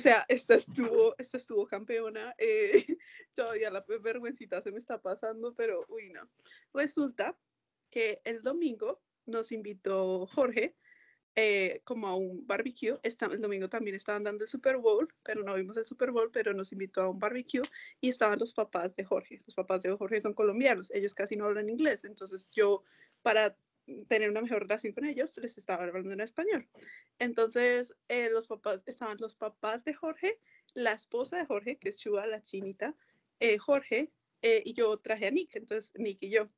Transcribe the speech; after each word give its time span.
sea, 0.00 0.24
esta 0.28 0.54
estuvo, 0.54 1.14
esta 1.18 1.36
estuvo 1.36 1.66
campeona. 1.66 2.34
Eh, 2.38 2.84
todavía 3.34 3.70
la 3.70 3.84
vergüencita 4.00 4.62
se 4.62 4.72
me 4.72 4.78
está 4.78 5.00
pasando, 5.00 5.54
pero 5.54 5.84
uy, 5.88 6.10
no. 6.10 6.28
Resulta 6.74 7.36
que 7.90 8.20
el 8.24 8.42
domingo 8.42 9.00
nos 9.26 9.52
invitó 9.52 10.26
Jorge 10.26 10.76
eh, 11.36 11.80
como 11.84 12.08
a 12.08 12.16
un 12.16 12.46
barbecue. 12.46 12.98
el 13.02 13.40
domingo 13.40 13.68
también 13.68 13.94
estaban 13.94 14.24
dando 14.24 14.44
el 14.44 14.50
Super 14.50 14.76
Bowl, 14.78 15.08
pero 15.22 15.44
no 15.44 15.54
vimos 15.54 15.76
el 15.76 15.86
Super 15.86 16.10
Bowl, 16.10 16.30
pero 16.32 16.52
nos 16.52 16.72
invitó 16.72 17.02
a 17.02 17.08
un 17.08 17.18
barbecue 17.18 17.62
y 18.00 18.08
estaban 18.08 18.38
los 18.38 18.52
papás 18.52 18.96
de 18.96 19.04
Jorge. 19.04 19.40
Los 19.46 19.54
papás 19.54 19.82
de 19.82 19.96
Jorge 19.96 20.20
son 20.20 20.34
colombianos, 20.34 20.90
ellos 20.90 21.14
casi 21.14 21.36
no 21.36 21.46
hablan 21.46 21.70
inglés, 21.70 22.04
entonces 22.04 22.50
yo 22.50 22.82
para 23.22 23.56
tener 24.08 24.30
una 24.30 24.42
mejor 24.42 24.62
relación 24.62 24.92
con 24.92 25.04
ellos 25.04 25.36
les 25.38 25.58
estaba 25.58 25.84
hablando 25.84 26.12
en 26.12 26.20
español. 26.20 26.68
Entonces 27.18 27.94
eh, 28.08 28.30
los 28.30 28.46
papás, 28.46 28.80
estaban 28.86 29.18
los 29.18 29.34
papás 29.34 29.84
de 29.84 29.94
Jorge, 29.94 30.38
la 30.74 30.92
esposa 30.92 31.38
de 31.38 31.46
Jorge, 31.46 31.78
que 31.78 31.90
es 31.90 31.98
Chua, 31.98 32.26
la 32.26 32.40
chinita, 32.40 32.94
eh, 33.40 33.58
Jorge, 33.58 34.10
y 34.42 34.72
yo 34.72 34.96
traje 34.96 35.26
a 35.26 35.30
Nick, 35.30 35.54
entonces 35.56 35.92
Nick 35.96 36.22
y 36.22 36.30
yo. 36.30 36.48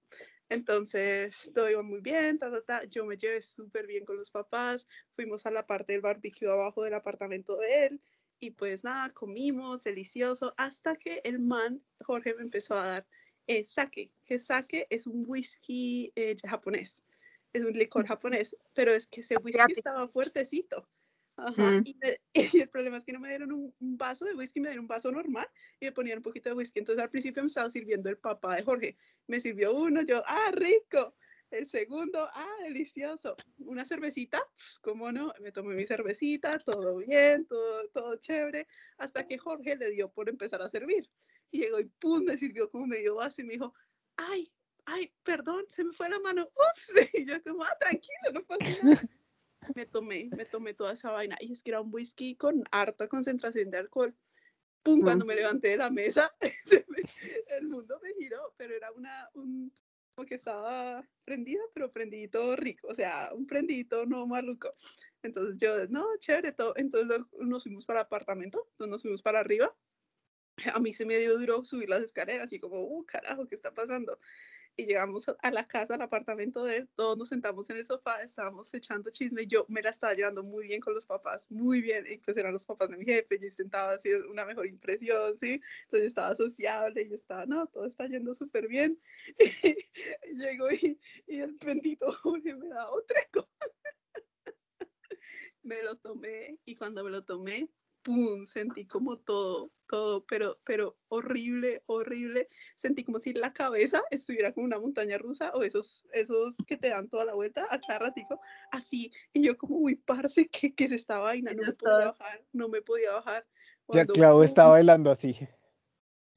Entonces, 0.49 1.51
todo 1.53 1.69
iba 1.69 1.83
muy 1.83 2.01
bien, 2.01 2.39
ta, 2.39 2.53
ta, 2.53 2.63
ta. 2.63 2.85
yo 2.85 3.05
me 3.05 3.17
llevé 3.17 3.43
súper 3.43 3.89
bien 3.89 4.05
con 4.05 4.19
los 4.19 4.31
papás, 4.31 4.87
fuimos 5.17 5.47
a 5.47 5.51
la 5.51 5.67
parte 5.67 5.95
del 5.95 6.03
barbecue 6.03 6.49
abajo 6.49 6.85
del 6.85 6.95
apartamento 6.95 7.57
de 7.57 7.87
él 7.87 8.01
y 8.43 8.51
pues 8.51 8.83
nada, 8.83 9.09
comimos, 9.11 9.85
delicioso, 9.85 10.53
hasta 10.57 10.97
que 10.97 11.21
el 11.23 11.39
man, 11.39 11.81
Jorge, 12.05 12.35
me 12.35 12.43
empezó 12.43 12.75
a 12.75 12.87
dar 12.87 13.07
eh, 13.47 13.65
sake, 13.65 14.11
que 14.25 14.39
sake 14.41 14.89
es 14.91 15.07
un 15.07 15.25
whisky 15.29 16.13
eh, 16.17 16.37
japonés, 16.45 17.05
es 17.53 17.65
un 17.65 17.73
licor 17.73 18.07
japonés, 18.07 18.57
pero 18.75 18.93
es 18.93 19.07
que 19.07 19.21
ese 19.21 19.37
whisky 19.37 19.73
estaba 19.73 20.09
fuertecito. 20.09 20.89
Ajá. 21.37 21.81
Mm. 21.81 21.85
Y, 22.35 22.61
el 22.61 22.69
problema 22.69 22.97
es 22.97 23.05
que 23.05 23.13
no 23.13 23.21
me 23.21 23.29
dieron 23.29 23.53
un, 23.53 23.75
vaso 23.81 24.25
de 24.25 24.35
whisky, 24.35 24.61
me 24.61 24.69
dieron 24.69 24.85
un 24.85 24.89
vaso 24.89 25.11
normal 25.11 25.47
y 25.81 25.87
me 25.87 25.93
ponían 25.93 26.19
un 26.19 26.23
poquito 26.23 26.49
de 26.49 26.55
whisky. 26.55 26.79
Entonces 26.79 27.03
al 27.03 27.11
principio 27.11 27.43
me 27.43 27.49
estaba 27.49 27.71
sirviendo 27.71 28.09
el 28.09 28.19
papá 28.19 28.57
de 28.57 28.63
Jorge. 28.63 28.97
Me 29.27 29.41
sirvió 29.41 29.75
uno, 29.75 30.03
yo, 30.03 30.23
ah, 30.27 30.51
rico. 30.53 31.15
El 31.51 31.67
segundo, 31.67 32.27
ah, 32.33 32.57
delicioso. 32.63 33.37
Una 33.59 33.85
cervecita, 33.85 34.43
cómo 34.81 35.13
no, 35.13 35.35
me 35.41 35.53
tomé 35.53 35.75
mi 35.75 35.85
cervecita, 35.85 36.59
todo 36.59 36.97
bien, 36.97 37.45
todo, 37.45 37.89
todo 37.89 38.17
chévere, 38.17 38.67
hasta 38.97 39.27
que 39.27 39.37
Jorge 39.37 39.77
le 39.77 39.91
dio 39.91 40.11
por 40.11 40.31
empezar 40.31 40.63
a 40.63 40.71
servir. 40.71 41.11
Y 41.51 41.59
llegó 41.61 41.79
y 41.79 41.85
pum, 41.85 42.25
me 42.25 42.39
sirvió 42.39 42.71
como 42.71 42.87
medio 42.87 43.17
vaso 43.17 43.43
y 43.43 43.45
me 43.45 43.53
dijo, 43.53 43.75
ay, 44.17 44.51
ay, 44.87 45.13
perdón, 45.23 45.65
se 45.69 45.85
me 45.85 45.93
fue 45.93 46.09
la 46.09 46.21
mano, 46.21 46.43
ups. 46.43 46.93
Y 47.15 47.25
yo 47.25 47.43
como, 47.43 47.65
ah, 47.65 47.77
tranquilo, 47.79 48.33
no 48.33 48.45
pasa 48.45 48.85
nada 48.85 49.03
me 49.77 49.87
tomé, 49.87 50.29
me 50.37 50.45
tomé 50.45 50.75
toda 50.75 50.93
esa 50.93 51.11
vaina. 51.11 51.37
Y 51.41 51.53
es 51.53 51.63
que 51.63 51.71
era 51.71 51.81
un 51.81 51.93
whisky 51.93 52.37
con 52.37 52.65
harta 52.71 53.09
concentración 53.09 53.71
de 53.71 53.79
alcohol. 53.79 54.15
Pum, 54.83 55.01
cuando 55.01 55.25
me 55.25 55.37
levanté 55.37 55.69
de 55.69 55.77
la 55.77 55.91
mesa, 55.91 56.35
el 57.47 57.69
mundo 57.69 58.01
me 58.03 58.13
giró, 58.15 58.53
pero 58.57 58.75
era 58.75 58.91
una, 58.91 59.31
un, 59.35 59.73
como 60.15 60.27
que 60.27 60.35
estaba 60.35 61.09
prendida, 61.25 61.63
pero 61.73 61.93
prendidito 61.93 62.57
rico, 62.57 62.89
o 62.89 62.95
sea, 62.95 63.31
un 63.33 63.47
prendidito 63.47 64.07
no 64.07 64.27
maluco. 64.27 64.75
Entonces 65.23 65.57
yo, 65.59 65.87
no, 65.87 66.05
chévere, 66.19 66.51
todo. 66.51 66.75
Entonces 66.77 67.21
nos 67.39 67.63
fuimos 67.63 67.87
para 67.87 68.01
el 68.01 68.07
apartamento, 68.07 68.67
entonces 68.73 68.91
nos 68.91 69.03
fuimos 69.03 69.23
para 69.23 69.39
arriba. 69.39 69.73
A 70.75 70.81
mí 70.81 70.93
se 70.93 71.07
me 71.07 71.17
dio 71.17 71.39
duro 71.39 71.65
subir 71.65 71.89
las 71.89 72.03
escaleras 72.03 72.53
y 72.53 72.59
como, 72.59 72.83
uh, 72.83 73.05
carajo, 73.07 73.47
¿qué 73.47 73.55
está 73.55 73.73
pasando? 73.73 74.19
Y 74.77 74.87
llegamos 74.87 75.27
a 75.29 75.51
la 75.51 75.67
casa, 75.67 75.95
al 75.95 76.03
apartamento 76.03 76.65
de 76.65 76.79
él, 76.79 76.89
todos 76.95 77.19
nos 77.19 77.29
sentamos 77.29 77.69
en 77.71 77.77
el 77.77 77.85
sofá, 77.85 78.23
estábamos 78.23 78.73
echando 78.75 79.11
chisme, 79.11 79.47
yo 79.47 79.67
me 79.69 79.83
la 79.83 79.91
estaba 79.91 80.15
llevando 80.15 80.43
muy 80.43 80.67
bien 80.67 80.81
con 80.81 80.95
los 80.95 81.05
papás, 81.05 81.47
muy 81.51 81.81
bien, 81.81 82.07
y 82.11 82.19
pues 82.19 82.37
eran 82.37 82.53
los 82.53 82.65
papás 82.65 82.89
de 82.91 82.97
mi 82.97 83.05
jefe, 83.05 83.39
yo 83.39 83.47
intentaba 83.47 83.93
hacer 83.93 84.27
una 84.27 84.45
mejor 84.45 84.67
impresión, 84.67 85.37
¿sí? 85.37 85.61
Entonces 85.85 86.09
estaba 86.09 86.35
sociable, 86.35 87.07
y 87.09 87.15
estaba, 87.15 87.47
no, 87.47 87.67
todo 87.67 87.87
está 87.87 88.07
yendo 88.07 88.35
súper 88.35 88.69
bien, 88.69 88.99
y, 89.39 90.37
llego 90.37 90.71
y, 90.71 90.99
y, 91.27 91.41
el 91.41 91.57
bendito 91.65 92.11
Jorge 92.13 92.55
me 92.55 92.69
da 92.69 92.91
otra 92.91 93.21
cosa. 93.33 93.49
me 95.63 95.83
lo 95.83 95.97
tomé, 95.97 96.59
y 96.65 96.75
cuando 96.77 97.05
me 97.05 97.11
lo 97.11 97.25
tomé, 97.25 97.69
¡pum! 98.03 98.45
Sentí 98.47 98.87
como 98.87 99.19
todo, 99.19 99.71
todo, 99.87 100.25
pero, 100.27 100.61
pero 100.65 100.97
horrible, 101.09 101.83
horrible. 101.87 102.49
Sentí 102.77 103.05
como 103.05 103.19
si 103.19 103.33
la 103.33 103.53
cabeza 103.53 104.03
estuviera 104.11 104.53
como 104.53 104.67
una 104.67 104.79
montaña 104.79 105.19
rusa 105.19 105.51
o 105.55 105.63
esos, 105.63 106.05
esos 106.13 106.57
que 106.67 106.77
te 106.77 106.89
dan 106.89 107.09
toda 107.09 107.25
la 107.25 107.35
vuelta 107.35 107.67
a 107.71 107.81
cada 107.81 108.01
ratico, 108.01 108.41
así. 108.71 109.11
Y 109.33 109.43
yo 109.43 109.57
como, 109.57 109.77
uy, 109.77 109.97
parce, 109.97 110.49
que, 110.49 110.75
que 110.75 110.89
se 110.89 110.97
estaba 110.97 111.25
vaina, 111.25 111.53
no 111.53 111.63
me 111.63 111.73
podía 111.73 112.07
bajar, 112.07 112.45
no 112.53 112.69
me 112.69 112.83
podía 112.83 113.13
bajar. 113.13 113.47
ya 113.89 114.07
Clau 114.07 114.43
estaba 114.43 114.73
bailando 114.73 115.11
así. 115.11 115.37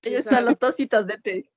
Ella 0.01 0.19
está 0.19 0.41
las 0.41 0.59
tacitas 0.59 1.07
de 1.07 1.17
té. 1.17 1.51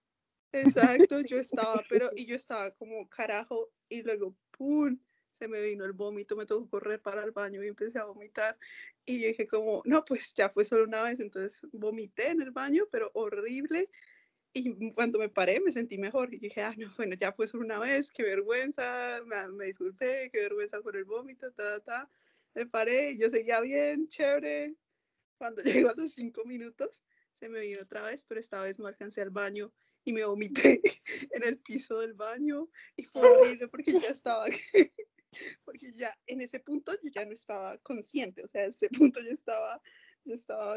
Exacto, 0.53 1.21
yo 1.21 1.39
estaba, 1.41 1.83
pero, 1.89 2.11
y 2.17 2.27
yo 2.27 2.35
estaba 2.35 2.71
como 2.73 3.09
carajo, 3.09 3.71
y 3.89 4.03
luego, 4.03 4.35
¡pum! 4.51 4.99
Se 5.39 5.49
me 5.49 5.61
vino 5.61 5.85
el 5.85 5.93
vómito, 5.93 6.37
me 6.37 6.47
tocó 6.47 6.69
correr 6.69 7.01
para 7.01 7.23
el 7.23 7.31
baño 7.31 7.63
y 7.63 7.69
empecé 7.69 7.99
a 7.99 8.05
vomitar. 8.05 8.59
Y 9.07 9.19
dije 9.19 9.47
como, 9.47 9.83
no, 9.85 10.05
pues 10.05 10.35
ya 10.35 10.49
fue 10.49 10.65
solo 10.65 10.85
una 10.85 11.03
vez, 11.03 11.21
entonces 11.21 11.61
vomité 11.73 12.29
en 12.29 12.43
el 12.43 12.51
baño, 12.51 12.87
pero 12.91 13.11
horrible. 13.15 13.89
Y 14.53 14.93
cuando 14.93 15.19
me 15.19 15.29
paré 15.29 15.61
me 15.61 15.73
sentí 15.73 15.99
mejor. 15.99 16.35
Y 16.35 16.39
dije, 16.39 16.63
ah, 16.63 16.75
no, 16.77 16.93
bueno, 16.97 17.15
ya 17.15 17.33
fue 17.33 17.47
solo 17.47 17.65
una 17.65 17.79
vez, 17.79 18.11
qué 18.11 18.23
vergüenza, 18.25 19.21
me, 19.27 19.49
me 19.53 19.67
disculpé, 19.67 20.31
qué 20.33 20.41
vergüenza 20.41 20.81
por 20.81 20.97
el 20.97 21.05
vómito, 21.05 21.53
ta, 21.53 21.81
ta. 21.81 22.11
Me 22.55 22.67
paré, 22.67 23.17
yo 23.17 23.31
seguía 23.31 23.61
bien, 23.61 24.09
chévere. 24.09 24.75
Cuando 25.39 25.63
llegó 25.87 25.91
a 25.91 25.95
los 25.95 26.13
cinco 26.13 26.45
minutos, 26.45 27.05
se 27.39 27.49
me 27.49 27.61
vino 27.61 27.83
otra 27.83 28.03
vez, 28.03 28.25
pero 28.25 28.41
esta 28.41 28.61
vez 28.63 28.79
no 28.79 28.87
alcancé 28.87 29.21
al 29.21 29.31
baño 29.31 29.73
y 30.05 30.13
me 30.13 30.25
vomité 30.25 30.81
en 31.33 31.45
el 31.45 31.59
piso 31.59 32.01
del 32.01 32.15
baño. 32.15 32.69
Y 32.97 33.05
fue 33.05 33.23
horrible 33.23 33.69
porque 33.69 33.93
ya 33.93 34.09
estaba 34.09 34.47
porque 35.79 35.97
ya 35.97 36.17
en 36.27 36.41
ese 36.41 36.61
punto 36.61 36.93
yo 37.03 37.11
ya 37.11 37.25
no 37.25 37.33
estaba 37.33 37.79
consciente, 37.79 38.43
o 38.45 38.49
sea, 38.49 38.63
en 38.63 38.69
ese 38.69 38.89
punto 38.89 39.21
yo 39.21 39.31
estaba, 39.31 39.81
yo 40.25 40.35
estaba 40.35 40.77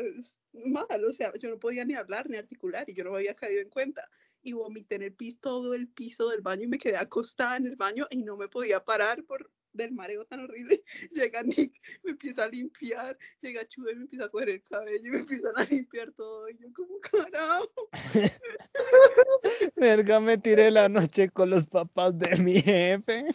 mal, 0.54 1.06
o 1.06 1.14
sea, 1.14 1.34
yo 1.38 1.50
no 1.50 1.60
podía 1.60 1.86
ni 1.86 1.96
hablar 1.96 2.30
ni 2.30 2.38
articular 2.38 2.90
y 2.90 2.94
yo 2.94 3.04
no 3.04 3.12
me 3.12 3.18
había 3.18 3.36
caído 3.36 3.62
en 3.62 3.70
cuenta. 3.70 4.08
Y 4.44 4.54
vomité 4.54 4.96
en 4.96 5.04
el 5.04 5.14
piso, 5.14 5.38
todo 5.40 5.76
el 5.76 5.88
piso 5.88 6.28
del 6.30 6.42
baño 6.42 6.64
y 6.64 6.68
me 6.68 6.80
quedé 6.80 6.98
acostada 6.98 7.58
en 7.58 7.68
el 7.68 7.76
baño 7.76 8.08
y 8.10 8.24
no 8.24 8.38
me 8.38 8.48
podía 8.48 8.84
parar 8.84 9.24
por 9.24 9.52
del 9.74 9.92
mareo 9.92 10.26
tan 10.26 10.40
horrible. 10.40 10.84
Llega 11.12 11.44
Nick, 11.44 11.80
me 12.04 12.12
empieza 12.12 12.46
a 12.46 12.48
limpiar, 12.50 13.18
llega 13.42 13.68
Chube, 13.68 13.96
me 13.96 14.02
empieza 14.02 14.26
a 14.26 14.30
coger 14.30 14.50
el 14.50 14.64
cabello, 14.64 15.12
me 15.12 15.20
empiezan 15.20 15.54
a 15.56 15.64
limpiar 15.66 16.12
todo. 16.14 16.50
Y 16.50 16.58
yo, 16.58 16.74
como 16.74 17.00
carajo. 17.00 17.90
Verga, 19.76 20.20
me 20.20 20.38
tiré 20.38 20.72
la 20.72 20.90
noche 20.90 21.30
con 21.30 21.52
los 21.52 21.68
papás 21.68 22.18
de 22.18 22.36
mi 22.38 22.62
jefe. 22.62 23.28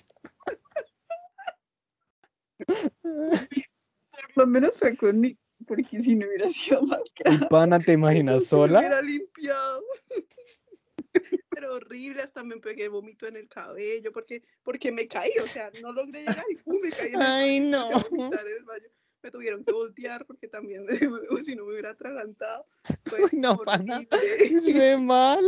Por 2.59 4.37
lo 4.37 4.47
menos 4.47 4.77
fue 4.79 4.97
con 4.97 5.21
Nick, 5.21 5.39
porque 5.67 6.03
si 6.03 6.15
no 6.15 6.27
hubiera 6.27 6.49
sido 6.49 6.83
más 6.83 7.03
grave. 7.19 7.47
Pana, 7.49 7.79
¿te 7.79 7.93
imaginas 7.93 8.47
sola? 8.47 8.81
Me 8.81 8.87
hubiera 8.87 9.03
limpiado. 9.03 9.83
Pero 11.51 11.75
horrible, 11.75 12.23
hasta 12.23 12.45
me 12.45 12.59
pegué 12.59 12.89
vómito 12.89 13.27
en 13.27 13.37
el 13.37 13.49
cabello, 13.49 14.13
porque, 14.13 14.43
porque 14.63 14.93
me 14.93 15.09
caí, 15.09 15.33
o 15.43 15.47
sea, 15.47 15.71
no 15.83 15.93
logré 15.93 16.21
llegar 16.21 16.45
y 16.51 16.57
pum, 16.57 16.79
me 16.83 16.91
caí 16.91 17.09
en 17.09 17.15
el 17.15 17.23
Ay, 17.23 17.61
no. 17.61 17.89
Me 19.23 19.31
tuvieron 19.31 19.65
que 19.65 19.73
voltear 19.73 20.27
porque 20.27 20.47
también, 20.47 20.87
si 21.43 21.57
no 21.57 21.65
me 21.65 21.73
hubiera 21.73 21.91
atragantado. 21.91 22.67
Uy, 23.13 23.31
no, 23.33 23.57
pana, 23.59 24.05
qué 24.65 24.97
mal. 24.99 25.45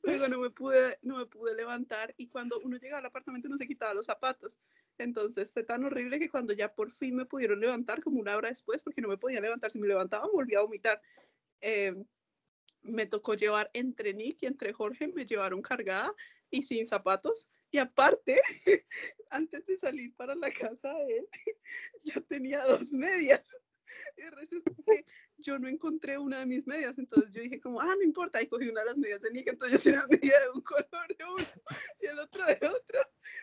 Luego 0.24 0.28
no 0.28 0.38
me 0.38 0.50
pude, 0.50 0.98
no 1.02 1.18
me 1.18 1.26
pude 1.26 1.54
levantar 1.54 2.14
y 2.16 2.28
cuando 2.28 2.58
uno 2.60 2.78
llegaba 2.78 3.00
al 3.00 3.06
apartamento 3.06 3.48
no 3.48 3.56
se 3.56 3.66
quitaba 3.66 3.94
los 3.94 4.06
zapatos. 4.06 4.60
Entonces 4.98 5.52
fue 5.52 5.62
tan 5.62 5.84
horrible 5.84 6.18
que 6.18 6.30
cuando 6.30 6.52
ya 6.52 6.74
por 6.74 6.90
fin 6.90 7.16
me 7.16 7.26
pudieron 7.26 7.60
levantar, 7.60 8.02
como 8.02 8.20
una 8.20 8.36
hora 8.36 8.48
después, 8.48 8.82
porque 8.82 9.00
no 9.00 9.08
me 9.08 9.18
podía 9.18 9.40
levantar, 9.40 9.70
si 9.70 9.78
me 9.78 9.88
levantaba 9.88 10.28
volvía 10.32 10.58
a 10.58 10.62
vomitar. 10.62 11.00
Eh, 11.60 11.94
me 12.82 13.06
tocó 13.06 13.34
llevar 13.34 13.70
entre 13.74 14.14
Nick 14.14 14.42
y 14.42 14.46
entre 14.46 14.72
Jorge, 14.72 15.08
me 15.08 15.26
llevaron 15.26 15.60
cargada 15.60 16.14
y 16.50 16.62
sin 16.62 16.86
zapatos. 16.86 17.48
Y 17.70 17.78
aparte, 17.78 18.40
antes 19.30 19.66
de 19.66 19.76
salir 19.76 20.14
para 20.16 20.34
la 20.34 20.50
casa 20.50 20.92
de 20.94 21.18
él, 21.18 21.28
yo 22.04 22.22
tenía 22.24 22.64
dos 22.64 22.92
medias. 22.92 23.44
Y 24.16 24.22
resulta 24.30 24.70
que 24.86 25.04
yo 25.38 25.58
no 25.58 25.68
encontré 25.68 26.18
una 26.18 26.40
de 26.40 26.46
mis 26.46 26.66
medias, 26.66 26.98
entonces 26.98 27.30
yo 27.32 27.42
dije 27.42 27.60
como, 27.60 27.80
ah, 27.80 27.94
no 27.96 28.02
importa, 28.02 28.42
y 28.42 28.46
cogí 28.46 28.68
una 28.68 28.80
de 28.80 28.86
las 28.86 28.98
medias 28.98 29.20
de 29.22 29.30
Nick, 29.30 29.48
entonces 29.48 29.82
yo 29.82 29.90
tenía 29.90 30.06
media 30.08 30.40
de 30.40 30.50
un 30.54 30.62
color 30.62 31.16
de 31.16 31.24
uno 31.24 31.44
y 32.00 32.06
el 32.06 32.18
otro 32.18 32.44
de 32.46 32.54
otro. 32.54 33.00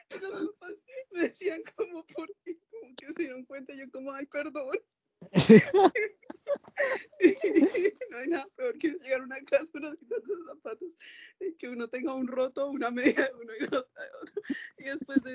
Y 0.09 0.19
los 0.19 0.51
papás 0.51 0.85
me 1.11 1.21
decían 1.21 1.61
como, 1.75 2.05
¿por 2.07 2.29
qué? 2.43 2.57
Como 2.69 2.95
que 2.95 3.13
se 3.13 3.21
dieron 3.23 3.45
cuenta, 3.45 3.73
yo 3.73 3.89
como, 3.91 4.11
ay, 4.13 4.25
perdón. 4.25 4.77
no 8.11 8.17
hay 8.17 8.27
nada 8.27 8.47
peor 8.55 8.77
que 8.77 8.89
llegar 8.89 9.21
a 9.21 9.23
una 9.23 9.41
casa, 9.43 9.69
uno 9.73 9.95
quitarse 9.95 10.27
los 10.27 10.45
zapatos 10.45 10.97
y 11.39 11.53
que 11.55 11.69
uno 11.69 11.87
tengo 11.89 12.13
un 12.15 12.27
roto, 12.27 12.69
una 12.69 12.91
media 12.91 13.23
de 13.25 13.33
uno 13.33 13.53
y 13.59 13.63
otra 13.63 13.79
de 13.79 14.09
otro. 14.21 14.41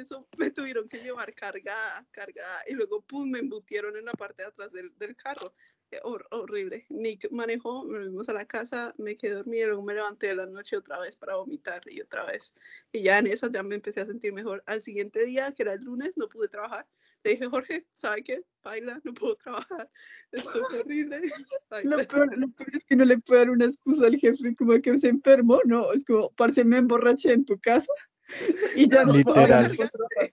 Eso 0.03 0.29
me 0.39 0.51
tuvieron 0.51 0.89
que 0.89 0.99
llevar 0.99 1.33
cargada, 1.35 2.07
cargada. 2.11 2.63
Y 2.69 2.75
luego, 2.75 3.01
pum, 3.03 3.31
me 3.31 3.39
embutieron 3.39 3.97
en 3.97 4.05
la 4.05 4.13
parte 4.13 4.43
de 4.43 4.49
atrás 4.49 4.73
del, 4.73 4.93
del 4.99 5.17
carro. 5.17 5.55
Eh, 5.91 6.01
hor- 6.05 6.27
horrible. 6.31 6.87
Nick 6.89 7.31
manejó, 7.31 7.85
nos 7.85 8.01
fuimos 8.07 8.29
a 8.29 8.33
la 8.33 8.47
casa, 8.47 8.95
me 8.97 9.17
quedé 9.17 9.35
dormida, 9.35 9.67
luego 9.67 9.83
me 9.83 9.93
levanté 9.95 10.29
de 10.29 10.37
la 10.37 10.47
noche 10.47 10.77
otra 10.77 10.99
vez 10.99 11.17
para 11.17 11.37
vomitar 11.37 11.83
y 11.87 12.01
otra 12.01 12.25
vez. 12.25 12.55
Y 12.93 13.03
ya 13.03 13.19
en 13.19 13.27
esa 13.27 13.51
ya 13.53 13.63
me 13.63 13.75
empecé 13.75 14.01
a 14.01 14.07
sentir 14.07 14.33
mejor. 14.33 14.63
Al 14.67 14.83
siguiente 14.83 15.25
día, 15.27 15.53
que 15.53 15.63
era 15.63 15.75
el 15.75 15.83
lunes, 15.85 16.17
no 16.17 16.29
pude 16.29 16.49
trabajar. 16.49 16.87
Le 17.25 17.33
dije, 17.33 17.47
Jorge, 17.47 17.87
¿sabe 17.95 18.25
qué? 18.25 18.43
Baila, 18.65 19.01
no 19.05 19.15
puedo 19.15 19.37
trabajar. 19.37 19.89
Es 20.33 20.47
horrible. 20.57 21.21
Lo 21.85 21.97
peor, 22.09 22.37
lo 22.39 22.49
peor 22.49 22.77
es 22.77 22.85
que 22.85 22.97
no 22.97 23.05
le 23.05 23.19
puede 23.19 23.41
dar 23.41 23.51
una 23.51 23.67
excusa 23.67 24.07
al 24.07 24.17
jefe 24.17 24.55
como 24.57 24.81
que 24.81 24.99
se 24.99 25.09
enfermó, 25.09 25.61
no, 25.65 25.93
es 25.93 26.05
como, 26.05 26.31
parce, 26.33 26.65
me 26.65 26.79
emborraché 26.79 27.33
en 27.33 27.45
tu 27.45 27.59
casa 27.61 27.93
y 28.77 28.89
ya 28.89 29.05
no 29.05 29.13
Literal. 29.13 29.69
bailar 29.69 29.73
otra 29.73 30.07
vez". 30.21 30.33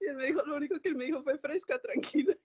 Y 0.00 0.06
él 0.06 0.16
me 0.16 0.26
dijo, 0.26 0.42
lo 0.46 0.56
único 0.56 0.80
que 0.80 0.88
él 0.88 0.96
me 0.96 1.04
dijo 1.04 1.22
fue 1.22 1.38
fresca, 1.38 1.78
tranquila. 1.78 2.36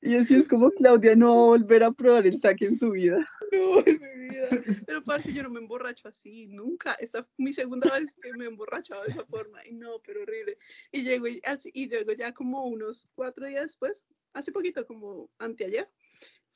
Y 0.00 0.14
así 0.16 0.36
es 0.36 0.48
como 0.48 0.70
Claudia 0.70 1.14
no 1.16 1.26
va 1.26 1.42
a 1.42 1.46
volver 1.58 1.82
a 1.82 1.92
probar 1.92 2.26
el 2.26 2.40
saque 2.40 2.66
en 2.66 2.76
su 2.76 2.90
vida. 2.90 3.28
No, 3.52 3.80
en 3.84 3.98
mi 4.00 4.28
vida. 4.28 4.48
Pero 4.86 5.02
parce, 5.04 5.32
yo 5.32 5.42
no 5.42 5.50
me 5.50 5.60
emborracho 5.60 6.08
así, 6.08 6.46
nunca. 6.46 6.94
Esa 6.94 7.22
fue 7.22 7.32
mi 7.38 7.52
segunda 7.52 7.90
vez 7.98 8.14
que 8.20 8.32
me 8.32 8.44
he 8.44 8.48
emborrachado 8.48 9.04
de 9.04 9.10
esa 9.10 9.24
forma. 9.26 9.64
Y 9.66 9.74
no, 9.74 10.00
pero 10.04 10.22
horrible. 10.22 10.58
Y 10.92 11.02
llego, 11.02 11.28
y, 11.28 11.42
y 11.72 11.88
llego 11.88 12.12
ya 12.12 12.32
como 12.32 12.64
unos 12.66 13.08
cuatro 13.14 13.46
días 13.46 13.62
después, 13.64 14.06
hace 14.32 14.52
poquito, 14.52 14.86
como 14.86 15.30
anteayer, 15.38 15.90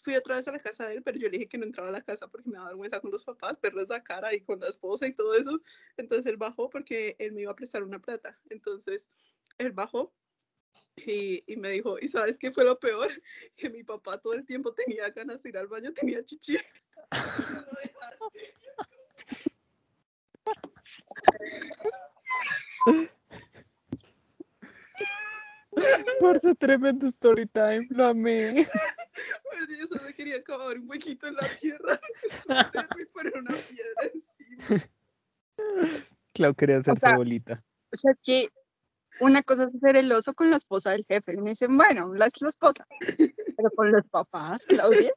fui 0.02 0.16
otra 0.16 0.36
vez 0.36 0.48
a 0.48 0.52
la 0.52 0.58
casa 0.58 0.86
de 0.86 0.94
él, 0.94 1.02
pero 1.02 1.18
yo 1.18 1.28
le 1.28 1.38
dije 1.38 1.48
que 1.48 1.58
no 1.58 1.64
entraba 1.64 1.88
a 1.88 1.92
la 1.92 2.02
casa 2.02 2.26
porque 2.28 2.48
me 2.48 2.56
daba 2.56 2.68
vergüenza 2.68 3.00
con 3.00 3.12
los 3.12 3.24
papás, 3.24 3.60
verles 3.60 3.88
la 3.88 4.02
cara 4.02 4.34
y 4.34 4.40
con 4.40 4.58
la 4.58 4.68
esposa 4.68 5.06
y 5.06 5.12
todo 5.12 5.34
eso. 5.34 5.60
Entonces 5.96 6.26
él 6.26 6.36
bajó 6.36 6.68
porque 6.68 7.14
él 7.18 7.32
me 7.32 7.42
iba 7.42 7.52
a 7.52 7.56
prestar 7.56 7.84
una 7.84 8.00
plata. 8.00 8.38
Entonces 8.50 9.10
él 9.58 9.72
bajó 9.72 10.12
y, 10.96 11.40
y 11.46 11.56
me 11.56 11.70
dijo, 11.70 11.98
¿y 12.00 12.08
sabes 12.08 12.36
qué 12.36 12.50
fue 12.50 12.64
lo 12.64 12.78
peor? 12.78 13.08
Que 13.56 13.70
mi 13.70 13.84
papá 13.84 14.20
todo 14.20 14.34
el 14.34 14.44
tiempo 14.44 14.74
tenía 14.74 15.08
ganas 15.10 15.42
de 15.42 15.50
ir 15.50 15.58
al 15.58 15.68
baño, 15.68 15.92
tenía 15.92 16.24
chichi. 16.24 16.56
Parce, 26.20 26.54
tremendo 26.56 27.06
story 27.06 27.46
time, 27.46 27.86
lo 27.90 28.06
amé. 28.06 28.66
Un 30.58 30.88
huequito 30.88 31.26
en 31.26 31.34
la 31.34 31.48
tierra 31.56 32.00
y 32.98 33.04
poner 33.06 33.36
una 33.38 33.54
piedra 33.54 34.10
encima. 34.12 34.82
Clau 36.34 36.54
quería 36.54 36.78
hacerse 36.78 37.00
sea, 37.00 37.16
bolita. 37.16 37.62
O 37.92 37.96
sea, 37.96 38.12
es 38.12 38.20
que 38.22 38.48
una 39.20 39.42
cosa 39.42 39.64
es 39.64 39.80
ser 39.80 39.96
el 39.96 40.10
oso 40.12 40.34
con 40.34 40.50
la 40.50 40.56
esposa 40.56 40.90
del 40.90 41.04
jefe. 41.06 41.34
Y 41.34 41.36
me 41.38 41.50
dicen, 41.50 41.76
bueno, 41.76 42.12
la 42.14 42.28
la 42.40 42.48
esposa. 42.48 42.86
Pero 43.16 43.70
con 43.76 43.92
los 43.92 44.06
papás, 44.08 44.64
Claudia. 44.66 45.12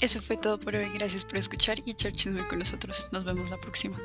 Eso 0.00 0.20
fue 0.20 0.36
todo 0.36 0.60
por 0.60 0.74
hoy. 0.76 0.86
Gracias 0.94 1.24
por 1.24 1.36
escuchar 1.36 1.78
y 1.84 1.90
echar 1.90 2.12
chisme 2.12 2.46
con 2.46 2.58
nosotros. 2.58 3.08
Nos 3.12 3.24
vemos 3.24 3.50
la 3.50 3.56
próxima. 3.56 3.98